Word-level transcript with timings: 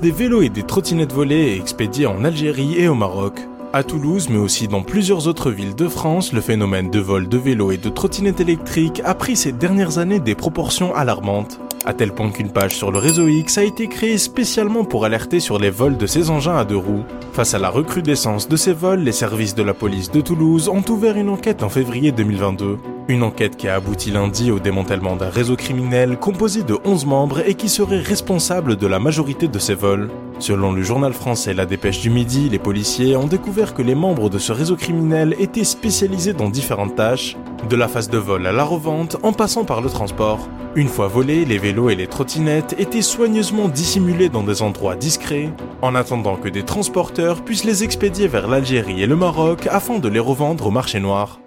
Des 0.00 0.10
vélos 0.10 0.40
et 0.40 0.48
des 0.48 0.62
trottinettes 0.62 1.12
volées 1.12 1.52
et 1.52 1.56
expédiés 1.56 2.06
en 2.06 2.24
Algérie 2.24 2.76
et 2.78 2.88
au 2.88 2.94
Maroc. 2.94 3.40
À 3.74 3.82
Toulouse, 3.82 4.28
mais 4.30 4.38
aussi 4.38 4.68
dans 4.68 4.82
plusieurs 4.82 5.28
autres 5.28 5.50
villes 5.50 5.74
de 5.74 5.86
France, 5.86 6.32
le 6.32 6.40
phénomène 6.40 6.90
de 6.90 6.98
vol 6.98 7.28
de 7.28 7.36
vélos 7.36 7.72
et 7.72 7.76
de 7.76 7.90
trottinettes 7.90 8.40
électriques 8.40 9.02
a 9.04 9.14
pris 9.14 9.36
ces 9.36 9.52
dernières 9.52 9.98
années 9.98 10.18
des 10.18 10.34
proportions 10.34 10.94
alarmantes 10.94 11.60
à 11.84 11.92
tel 11.92 12.12
point 12.12 12.30
qu'une 12.30 12.50
page 12.50 12.74
sur 12.74 12.90
le 12.90 12.98
réseau 12.98 13.28
X 13.28 13.58
a 13.58 13.62
été 13.62 13.86
créée 13.86 14.18
spécialement 14.18 14.84
pour 14.84 15.04
alerter 15.04 15.38
sur 15.38 15.58
les 15.58 15.70
vols 15.70 15.96
de 15.96 16.06
ces 16.06 16.30
engins 16.30 16.56
à 16.56 16.64
deux 16.64 16.76
roues. 16.76 17.04
Face 17.32 17.54
à 17.54 17.60
la 17.60 17.70
recrudescence 17.70 18.48
de 18.48 18.56
ces 18.56 18.72
vols, 18.72 19.00
les 19.00 19.12
services 19.12 19.54
de 19.54 19.62
la 19.62 19.72
police 19.72 20.10
de 20.10 20.20
Toulouse 20.20 20.68
ont 20.68 20.82
ouvert 20.88 21.16
une 21.16 21.28
enquête 21.28 21.62
en 21.62 21.68
février 21.68 22.10
2022. 22.10 22.78
Une 23.08 23.22
enquête 23.22 23.56
qui 23.56 23.68
a 23.68 23.76
abouti 23.76 24.10
lundi 24.10 24.50
au 24.50 24.58
démantèlement 24.58 25.14
d'un 25.14 25.28
réseau 25.28 25.54
criminel 25.54 26.16
composé 26.16 26.64
de 26.64 26.76
11 26.84 27.06
membres 27.06 27.48
et 27.48 27.54
qui 27.54 27.68
serait 27.68 28.00
responsable 28.00 28.74
de 28.74 28.86
la 28.88 28.98
majorité 28.98 29.46
de 29.46 29.58
ces 29.60 29.74
vols. 29.74 30.10
Selon 30.40 30.72
le 30.72 30.82
journal 30.82 31.12
français 31.12 31.54
La 31.54 31.66
Dépêche 31.66 32.00
du 32.00 32.10
Midi, 32.10 32.48
les 32.48 32.58
policiers 32.58 33.16
ont 33.16 33.28
découvert 33.28 33.74
que 33.74 33.82
les 33.82 33.94
membres 33.94 34.28
de 34.28 34.40
ce 34.40 34.50
réseau 34.50 34.74
criminel 34.74 35.36
étaient 35.38 35.62
spécialisés 35.62 36.32
dans 36.32 36.48
différentes 36.48 36.96
tâches, 36.96 37.36
de 37.70 37.76
la 37.76 37.86
phase 37.86 38.10
de 38.10 38.18
vol 38.18 38.44
à 38.44 38.50
la 38.50 38.64
revente 38.64 39.18
en 39.22 39.32
passant 39.32 39.64
par 39.64 39.82
le 39.82 39.88
transport. 39.88 40.48
Une 40.74 40.88
fois 40.88 41.06
volés, 41.06 41.44
les 41.44 41.58
vélos 41.58 41.90
et 41.90 41.94
les 41.94 42.08
trottinettes 42.08 42.74
étaient 42.76 43.02
soigneusement 43.02 43.68
dissimulés 43.68 44.30
dans 44.30 44.42
des 44.42 44.62
endroits 44.62 44.96
discrets, 44.96 45.52
en 45.80 45.94
attendant 45.94 46.34
que 46.34 46.48
des 46.48 46.64
transporteurs 46.64 47.44
puissent 47.44 47.64
les 47.64 47.84
expédier 47.84 48.26
vers 48.26 48.48
l'Algérie 48.48 49.00
et 49.00 49.06
le 49.06 49.16
Maroc 49.16 49.68
afin 49.70 50.00
de 50.00 50.08
les 50.08 50.18
revendre 50.18 50.66
au 50.66 50.70
marché 50.72 50.98
noir. 50.98 51.38